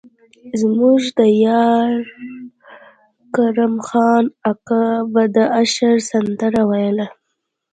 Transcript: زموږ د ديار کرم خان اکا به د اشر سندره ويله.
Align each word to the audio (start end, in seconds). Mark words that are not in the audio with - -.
زموږ 0.61 1.01
د 1.11 1.11
ديار 1.31 1.91
کرم 3.35 3.73
خان 3.87 4.23
اکا 4.51 4.85
به 5.11 5.23
د 5.35 5.37
اشر 5.61 5.95
سندره 6.09 6.61
ويله. 6.69 7.07